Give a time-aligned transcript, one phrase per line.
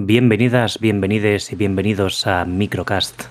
[0.00, 3.24] Bienvenidas, bienvenides y bienvenidos a Microcast,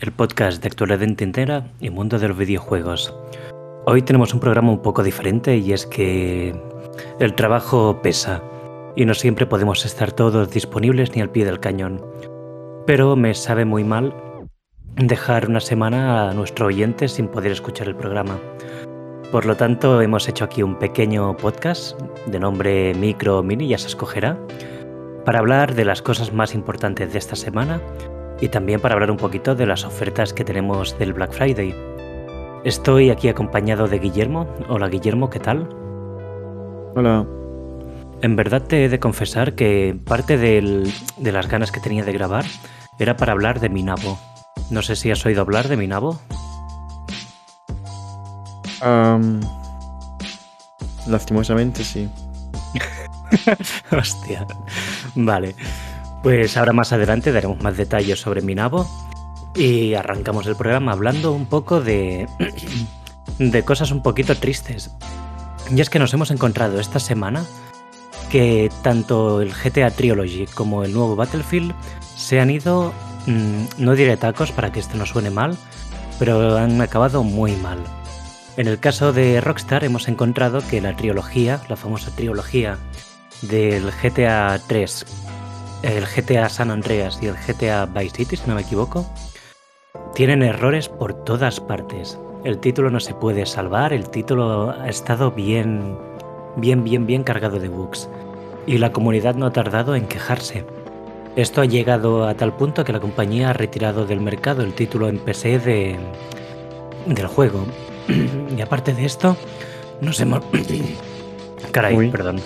[0.00, 3.12] el podcast de actualidad entera y mundo de los videojuegos.
[3.86, 6.54] Hoy tenemos un programa un poco diferente y es que
[7.18, 8.40] el trabajo pesa
[8.94, 12.00] y no siempre podemos estar todos disponibles ni al pie del cañón.
[12.86, 14.14] Pero me sabe muy mal
[14.94, 18.38] dejar una semana a nuestro oyente sin poder escuchar el programa.
[19.32, 23.88] Por lo tanto, hemos hecho aquí un pequeño podcast de nombre Micro Mini, ya se
[23.88, 24.38] escogerá,
[25.26, 27.82] para hablar de las cosas más importantes de esta semana
[28.40, 31.74] y también para hablar un poquito de las ofertas que tenemos del Black Friday.
[32.64, 34.46] Estoy aquí acompañado de Guillermo.
[34.68, 35.68] Hola Guillermo, ¿qué tal?
[36.94, 37.26] Hola.
[38.22, 42.44] En verdad te he de confesar que parte de las ganas que tenía de grabar
[43.00, 44.20] era para hablar de mi nabo.
[44.70, 46.20] No sé si has oído hablar de mi nabo.
[51.08, 52.08] lastimosamente sí.
[53.90, 54.46] Hostia.
[55.16, 55.56] Vale.
[56.22, 58.86] Pues ahora más adelante daremos más detalles sobre mi nabo
[59.54, 62.28] y arrancamos el programa hablando un poco de,
[63.38, 64.90] de cosas un poquito tristes.
[65.74, 67.44] Y es que nos hemos encontrado esta semana
[68.30, 71.74] que tanto el GTA Trilogy como el nuevo Battlefield
[72.16, 72.92] se han ido,
[73.26, 75.56] mm, no diré tacos para que esto no suene mal,
[76.18, 77.78] pero han acabado muy mal.
[78.56, 82.78] En el caso de Rockstar hemos encontrado que la trilogía, la famosa trilogía
[83.42, 85.06] del GTA 3,
[85.82, 89.06] el GTA San Andreas y el GTA Vice City, si no me equivoco,
[90.14, 92.18] tienen errores por todas partes.
[92.44, 95.98] El título no se puede salvar, el título ha estado bien,
[96.56, 98.08] bien, bien, bien cargado de bugs.
[98.66, 100.64] Y la comunidad no ha tardado en quejarse.
[101.36, 105.08] Esto ha llegado a tal punto que la compañía ha retirado del mercado el título
[105.08, 105.96] en PC de,
[107.06, 107.66] del juego.
[108.56, 109.36] y aparte de esto,
[110.00, 110.42] nos hemos...
[111.72, 112.40] Caray, perdón.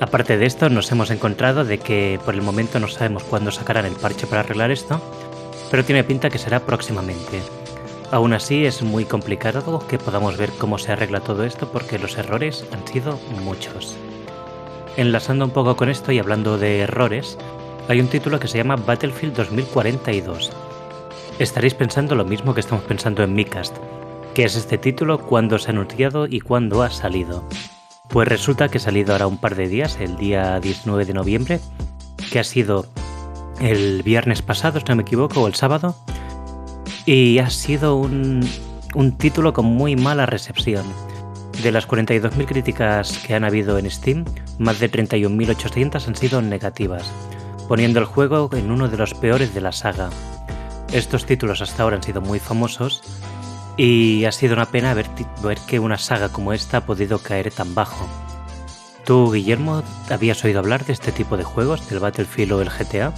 [0.00, 3.84] Aparte de esto, nos hemos encontrado de que por el momento no sabemos cuándo sacarán
[3.84, 5.00] el parche para arreglar esto,
[5.70, 7.42] pero tiene pinta que será próximamente.
[8.12, 12.16] Aún así, es muy complicado que podamos ver cómo se arregla todo esto porque los
[12.16, 13.96] errores han sido muchos.
[14.96, 17.36] Enlazando un poco con esto y hablando de errores,
[17.88, 20.52] hay un título que se llama Battlefield 2042.
[21.40, 23.76] Estaréis pensando lo mismo que estamos pensando en Micast,
[24.32, 27.44] que es este título, cuándo se ha anunciado y cuándo ha salido.
[28.08, 31.60] Pues resulta que ha salido ahora un par de días, el día 19 de noviembre,
[32.32, 32.86] que ha sido
[33.60, 35.94] el viernes pasado, si no me equivoco, o el sábado,
[37.04, 38.48] y ha sido un,
[39.18, 40.86] título con muy mala recepción.
[41.62, 44.24] De las 42.000 críticas que han habido en Steam,
[44.58, 47.10] más de 31.800 han sido negativas,
[47.66, 50.08] poniendo el juego en uno de los peores de la saga.
[50.92, 53.02] Estos títulos hasta ahora han sido muy famosos
[53.78, 55.06] y ha sido una pena ver,
[55.66, 58.06] que una saga como esta ha podido caer tan bajo.
[59.04, 63.14] ¿Tú, Guillermo, habías oído hablar de este tipo de juegos, del Battlefield o el GTA?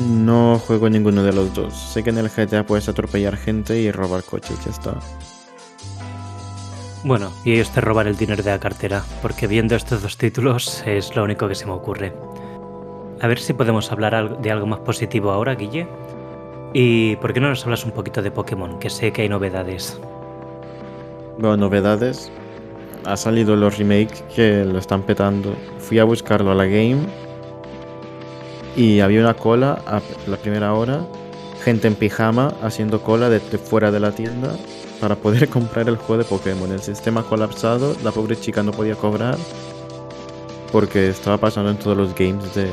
[0.00, 1.74] No juego ninguno de los dos.
[1.74, 4.94] Sé que en el GTA puedes atropellar gente y robar coches, ya está.
[7.04, 10.82] Bueno, y ellos te roban el dinero de la cartera, porque viendo estos dos títulos
[10.86, 12.14] es lo único que se me ocurre.
[13.20, 15.86] A ver si podemos hablar de algo más positivo ahora, Guille.
[16.76, 18.80] ¿Y por qué no nos hablas un poquito de Pokémon?
[18.80, 19.96] Que sé que hay novedades.
[21.38, 22.32] Bueno, novedades.
[23.04, 25.54] Ha salido los remakes que lo están petando.
[25.78, 26.98] Fui a buscarlo a la game
[28.74, 31.06] y había una cola a la primera hora.
[31.62, 34.56] Gente en pijama haciendo cola desde fuera de la tienda
[35.00, 36.72] para poder comprar el juego de Pokémon.
[36.72, 39.38] El sistema colapsado, la pobre chica no podía cobrar
[40.72, 42.68] porque estaba pasando en todos los games de,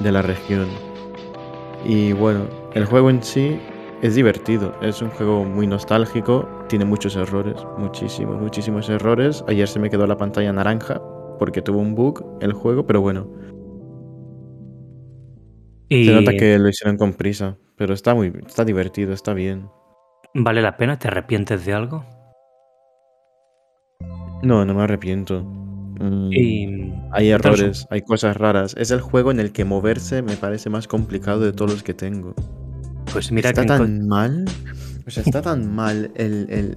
[0.00, 0.68] de la región.
[1.84, 3.58] Y bueno, el juego en sí
[4.02, 9.44] es divertido, es un juego muy nostálgico, tiene muchos errores, muchísimos, muchísimos errores.
[9.46, 11.00] Ayer se me quedó la pantalla naranja
[11.38, 13.30] porque tuvo un bug el juego, pero bueno.
[15.90, 19.68] Se nota que lo hicieron con prisa, pero está muy está divertido, está bien.
[20.34, 20.98] ¿Vale la pena?
[20.98, 22.04] ¿Te arrepientes de algo?
[24.42, 25.61] No, no me arrepiento.
[26.02, 28.74] Mm, hay errores, hay cosas raras.
[28.76, 31.94] Es el juego en el que moverse me parece más complicado de todos los que
[31.94, 32.34] tengo.
[33.12, 34.44] Pues mira está tan mal.
[35.06, 36.76] O sea, está tan mal el,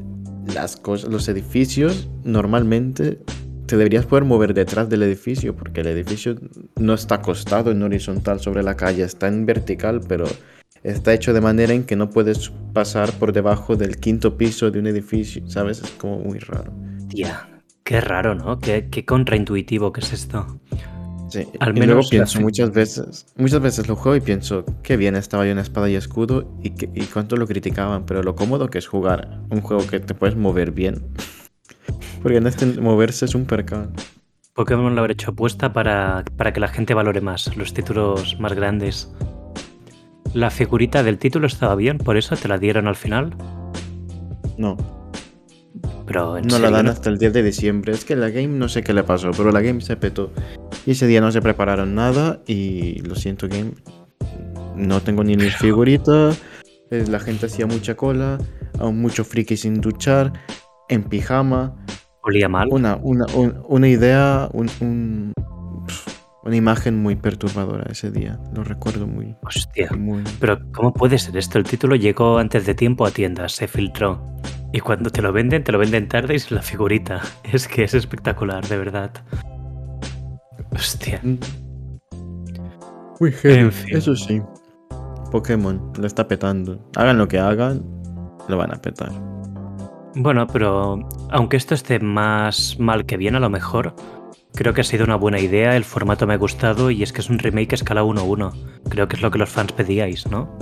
[0.53, 2.07] las cosas, los edificios.
[2.23, 3.19] Normalmente
[3.65, 6.35] te deberías poder mover detrás del edificio porque el edificio
[6.79, 10.25] no está acostado en horizontal sobre la calle, está en vertical, pero
[10.83, 14.77] está hecho de manera en que no puedes pasar por debajo del quinto piso de
[14.77, 15.81] un edificio, ¿sabes?
[15.81, 16.71] Es como muy raro.
[17.07, 17.54] Ya,
[17.85, 18.59] qué raro, ¿no?
[18.59, 20.59] Qué, qué contraintuitivo que es esto.
[21.29, 24.97] Sí, Al menos y luego pienso muchas veces, muchas veces lo juego y pienso, qué
[24.97, 28.69] bien estaba yo en espada y escudo y, y cuánto lo criticaban, pero lo cómodo
[28.69, 31.03] que es jugar un juego que te puedes mover bien.
[32.21, 33.91] Porque en este moverse es un percal.
[34.53, 38.53] Pokémon lo habrá hecho apuesta para, para que la gente valore más los títulos más
[38.53, 39.11] grandes.
[40.33, 43.35] La figurita del título estaba bien, por eso te la dieron al final.
[44.57, 44.77] No,
[46.07, 46.91] Pero en no la serio, dan ¿no?
[46.91, 47.93] hasta el 10 de diciembre.
[47.93, 50.31] Es que la game no sé qué le pasó, pero la game se petó.
[50.85, 53.71] Y ese día no se prepararon nada y lo siento game.
[54.75, 56.31] No tengo ni mi figurita.
[56.91, 58.37] eh, La gente hacía mucha cola.
[58.79, 60.33] Aún mucho friki sin duchar.
[60.89, 61.75] En pijama.
[62.21, 62.67] olía mal.
[62.71, 65.33] Una, una, un- una idea, un, un-
[66.43, 68.37] una imagen muy perturbadora ese día.
[68.53, 69.89] Lo recuerdo muy, Hostia.
[69.97, 70.23] muy.
[70.39, 71.57] Pero ¿cómo puede ser esto?
[71.57, 74.21] El título llegó antes de tiempo a tiendas, se filtró.
[74.75, 77.21] Y cuando te lo venden, te lo venden tarde y es la figurita.
[77.45, 79.09] Es que es espectacular, de verdad.
[80.71, 81.21] Hostia.
[83.21, 83.95] Muy heavy, En fin.
[83.95, 84.41] Eso sí.
[85.31, 86.77] Pokémon lo está petando.
[86.97, 87.85] Hagan lo que hagan,
[88.49, 89.13] lo van a petar.
[90.13, 93.95] Bueno, pero aunque esto esté más mal que bien a lo mejor,
[94.55, 97.21] creo que ha sido una buena idea, el formato me ha gustado y es que
[97.21, 98.51] es un remake a escala 1-1.
[98.89, 100.53] Creo que es lo que los fans pedíais, ¿no?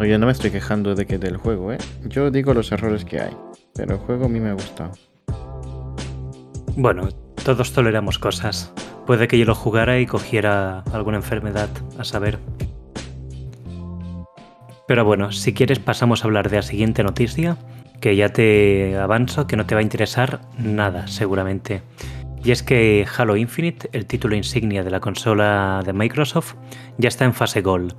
[0.00, 1.78] No, yo no me estoy quejando de que del juego, ¿eh?
[2.06, 3.36] Yo digo los errores que hay.
[3.74, 4.92] Pero el juego a mí me ha gustado.
[6.74, 7.10] Bueno,
[7.44, 8.72] todos toleramos cosas.
[9.04, 11.68] Puede que yo lo jugara y cogiera alguna enfermedad,
[11.98, 12.38] a saber.
[14.88, 17.58] Pero bueno, si quieres pasamos a hablar de la siguiente noticia,
[18.00, 21.82] que ya te avanzo que no te va a interesar nada, seguramente.
[22.42, 26.54] Y es que Halo Infinite, el título insignia de la consola de Microsoft,
[26.96, 27.94] ya está en fase Gold.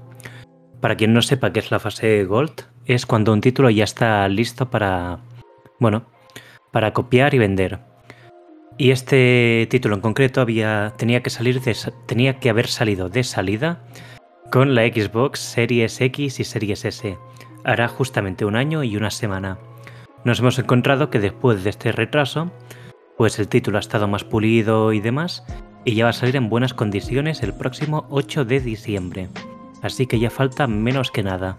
[0.81, 4.27] Para quien no sepa qué es la fase Gold, es cuando un título ya está
[4.27, 5.19] listo para,
[5.79, 6.07] bueno,
[6.71, 7.79] para copiar y vender.
[8.77, 13.23] Y este título en concreto había, tenía, que salir de, tenía que haber salido de
[13.23, 13.83] salida
[14.51, 17.17] con la Xbox Series X y Series S.
[17.63, 19.59] Hará justamente un año y una semana.
[20.25, 22.51] Nos hemos encontrado que después de este retraso,
[23.17, 25.45] pues el título ha estado más pulido y demás,
[25.85, 29.29] y ya va a salir en buenas condiciones el próximo 8 de diciembre.
[29.81, 31.57] Así que ya falta menos que nada.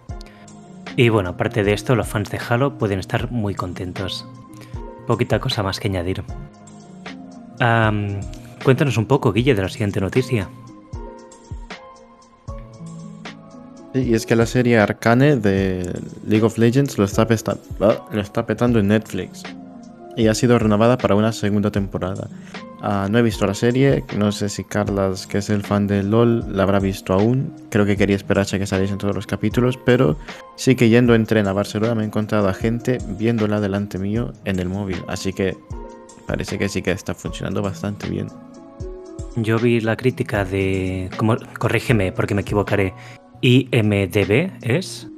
[0.96, 4.26] Y bueno, aparte de esto, los fans de Halo pueden estar muy contentos.
[5.06, 6.22] Poquita cosa más que añadir.
[8.64, 10.48] Cuéntanos un poco, Guille, de la siguiente noticia.
[13.94, 15.92] Y es que la serie Arcane de
[16.26, 17.26] League of Legends lo está
[18.46, 19.42] petando en Netflix.
[20.16, 22.28] Y ha sido renovada para una segunda temporada.
[22.84, 26.02] Ah, no he visto la serie, no sé si Carlas, que es el fan de
[26.02, 27.54] LOL, la habrá visto aún.
[27.70, 30.16] Creo que quería esperarse a que saliesen todos los capítulos, pero
[30.56, 34.32] sí que yendo en tren a Barcelona me he encontrado a gente viéndola delante mío
[34.44, 34.96] en el móvil.
[35.06, 35.56] Así que
[36.26, 38.26] parece que sí que está funcionando bastante bien.
[39.36, 41.08] Yo vi la crítica de.
[41.16, 42.92] Como, corrígeme porque me equivocaré.
[43.42, 45.08] IMDB es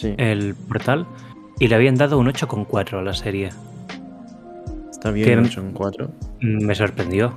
[0.00, 1.06] Sí, el portal.
[1.58, 3.50] Y le habían dado un 8,4 a la serie.
[5.00, 6.10] Está bien, que- 8 en 4.
[6.40, 7.34] Me sorprendió.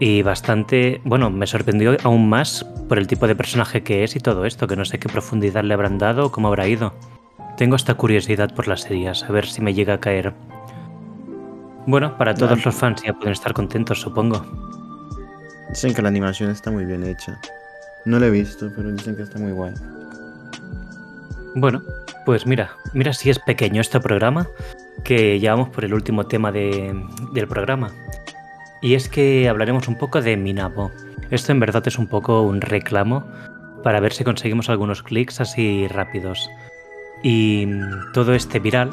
[0.00, 1.00] Y bastante.
[1.04, 4.66] Bueno, me sorprendió aún más por el tipo de personaje que es y todo esto,
[4.66, 6.92] que no sé qué profundidad le habrán dado o cómo habrá ido.
[7.56, 10.32] Tengo esta curiosidad por las series, a ver si me llega a caer.
[11.86, 12.62] Bueno, para todos Vale.
[12.64, 14.44] los fans ya pueden estar contentos, supongo.
[15.68, 17.38] Dicen que la animación está muy bien hecha.
[18.06, 19.74] No la he visto, pero dicen que está muy guay.
[21.54, 21.82] Bueno,
[22.30, 24.46] pues mira, mira si es pequeño este programa,
[25.02, 26.94] que ya vamos por el último tema de-
[27.32, 27.90] del programa.
[28.80, 30.92] Y es que hablaremos un poco de Minabo.
[31.32, 33.26] Esto en verdad es un poco un reclamo
[33.82, 36.48] para ver si conseguimos algunos clics así rápidos.
[37.24, 37.66] Y
[38.14, 38.90] todo este viral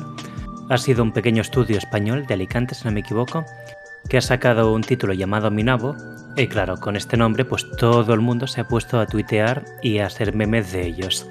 [0.72, 3.46] ha sido un pequeño estudio español de Alicante, si no me equivoco,
[4.10, 5.96] que ha sacado un título llamado Minabo.
[6.36, 10.00] Y claro, con este nombre pues todo el mundo se ha puesto a tuitear y
[10.00, 11.30] a hacer memes de ellos.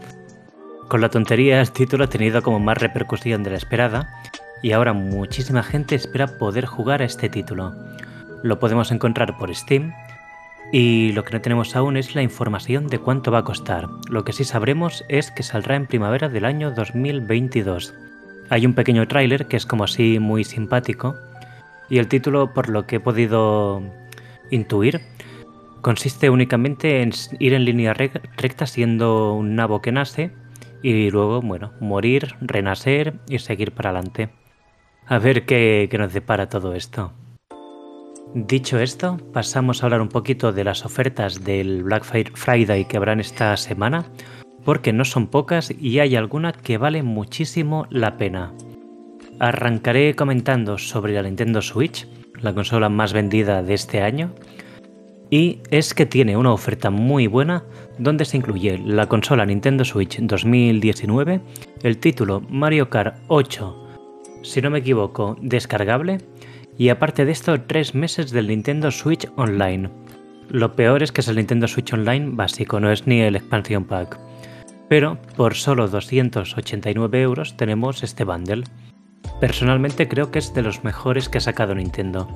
[0.88, 4.08] Con la tontería el título ha tenido como más repercusión de la esperada
[4.62, 7.74] y ahora muchísima gente espera poder jugar a este título.
[8.42, 9.92] Lo podemos encontrar por Steam
[10.72, 13.88] y lo que no tenemos aún es la información de cuánto va a costar.
[14.08, 17.94] Lo que sí sabremos es que saldrá en primavera del año 2022.
[18.48, 21.16] Hay un pequeño tráiler que es como así muy simpático
[21.88, 23.82] y el título por lo que he podido
[24.50, 25.00] intuir
[25.80, 30.30] consiste únicamente en ir en línea rec- recta siendo un nabo que nace
[30.82, 34.30] y luego, bueno, morir, renacer y seguir para adelante.
[35.06, 37.12] A ver qué, qué nos depara todo esto.
[38.34, 42.96] Dicho esto, pasamos a hablar un poquito de las ofertas del Black Fri- Friday que
[42.96, 44.04] habrán esta semana,
[44.64, 48.52] porque no son pocas y hay alguna que vale muchísimo la pena.
[49.38, 52.08] Arrancaré comentando sobre la Nintendo Switch,
[52.40, 54.34] la consola más vendida de este año,
[55.30, 57.64] y es que tiene una oferta muy buena
[57.98, 61.40] donde se incluye la consola Nintendo Switch 2019,
[61.82, 63.86] el título Mario Kart 8,
[64.46, 66.18] si no me equivoco, descargable,
[66.78, 69.88] Y aparte de esto, tres meses del Nintendo Switch Online.
[70.50, 73.84] Lo peor es que es el Nintendo Switch Online básico, no es ni el expansion
[73.84, 74.18] pack.
[74.88, 78.64] Pero por solo 289 euros tenemos este bundle.
[79.40, 82.28] Personalmente creo que es de los mejores que ha sacado Nintendo.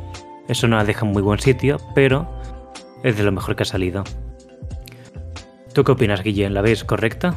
[0.48, 2.26] Eso no la deja en muy buen sitio, pero
[3.04, 4.04] es de lo mejor que ha salido.
[5.72, 6.54] ¿Tú qué opinas, Guillén?
[6.54, 7.34] ¿La ves correcta?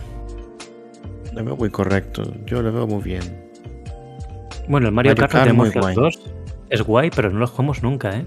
[1.33, 3.51] Lo veo muy correcto, yo lo veo muy bien.
[4.67, 6.19] Bueno, el Mario, Kart, tenemos los dos.
[6.69, 8.25] Es guay, pero no lo jugamos nunca, ¿eh?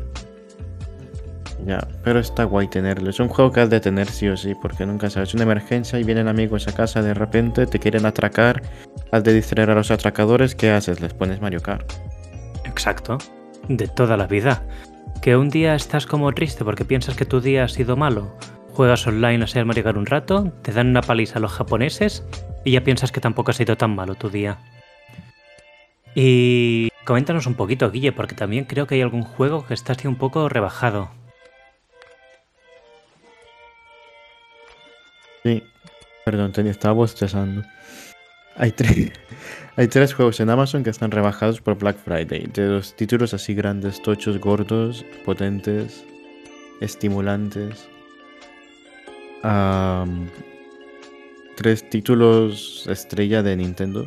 [1.65, 3.11] Ya, pero está guay tenerlo.
[3.11, 5.35] Es un juego que has de tener sí o sí, porque nunca sabes.
[5.35, 8.63] Una emergencia y vienen amigos a casa de repente, te quieren atracar,
[9.11, 11.01] has de distraer a los atracadores, ¿qué haces?
[11.01, 11.93] Les pones Mario Kart.
[12.65, 13.19] Exacto.
[13.69, 14.63] De toda la vida.
[15.23, 18.37] Que un día estás como triste porque piensas que tu día ha sido malo.
[18.77, 22.23] Juegas online a ser Mario Kart un rato, te dan una paliza a los japoneses
[22.63, 24.59] y ya piensas que tampoco ha sido tan malo tu día.
[26.15, 30.07] Y coméntanos un poquito, Guille, porque también creo que hay algún juego que está así
[30.07, 31.11] un poco rebajado.
[35.43, 35.63] Sí,
[36.27, 37.63] perdón, tenía, estaba bostezando.
[38.57, 39.11] Hay, tres,
[39.77, 42.47] hay tres juegos en Amazon que están rebajados por Black Friday.
[42.53, 46.05] De los títulos así grandes, tochos, gordos, potentes,
[46.83, 47.89] estimulantes.
[51.57, 54.07] Tres títulos estrella de Nintendo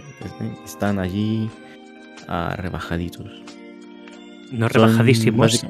[0.65, 1.49] están allí
[2.57, 3.43] rebajaditos.
[4.51, 5.65] No rebajadísimos.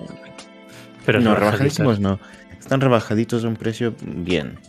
[1.05, 2.19] Pero no, rebajadísimos no.
[2.59, 4.59] Están rebajaditos a un precio bien.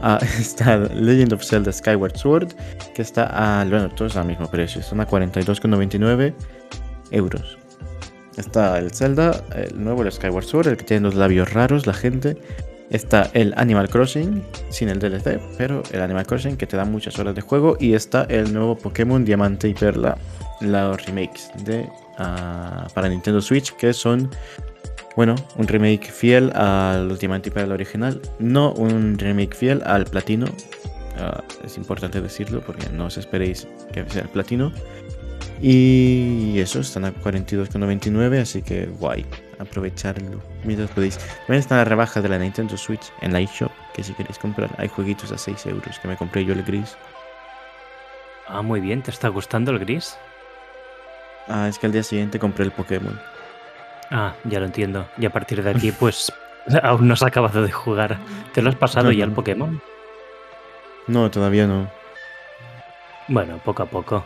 [0.00, 2.54] Ah, está Legend of Zelda Skyward Sword,
[2.94, 6.34] que está a, bueno, todos al mismo precio, están a 42,99
[7.10, 7.58] euros.
[8.36, 11.94] Está el Zelda, el nuevo el Skyward Sword, el que tiene los labios raros, la
[11.94, 12.36] gente.
[12.90, 17.18] Está el Animal Crossing, sin el DLC, pero el Animal Crossing que te da muchas
[17.18, 17.76] horas de juego.
[17.78, 20.16] Y está el nuevo Pokémon Diamante y Perla,
[20.62, 24.30] los remakes de, uh, para Nintendo Switch, que son,
[25.16, 30.46] bueno, un remake fiel al Ultimate para el original, no un remake fiel al Platino.
[30.46, 34.72] Uh, es importante decirlo porque no os esperéis que sea el Platino.
[35.60, 39.26] Y eso, están a 42,99, así que guay,
[39.58, 41.18] aprovecharlo mientras podéis.
[41.18, 44.70] También está la rebaja de la Nintendo Switch en la eShop, que si queréis comprar,
[44.78, 46.96] hay jueguitos a 6 euros que me compré yo el gris.
[48.46, 50.16] Ah, muy bien, ¿te está gustando el gris?
[51.48, 53.18] Ah, es que al día siguiente compré el Pokémon.
[54.10, 55.08] Ah, ya lo entiendo.
[55.18, 56.32] Y a partir de aquí, pues
[56.82, 58.18] aún no has acabado de jugar.
[58.52, 59.80] ¿Te lo has pasado ya el Pokémon?
[61.06, 61.90] No, todavía no.
[63.28, 64.24] Bueno, poco a poco.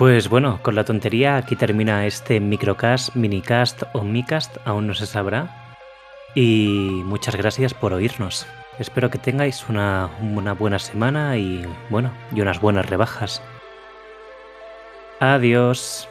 [0.00, 5.04] Pues bueno, con la tontería aquí termina este microcast, minicast o micast, aún no se
[5.04, 5.76] sabrá.
[6.34, 8.46] Y muchas gracias por oírnos.
[8.78, 13.42] Espero que tengáis una, una buena semana y bueno, y unas buenas rebajas.
[15.20, 16.08] Adiós.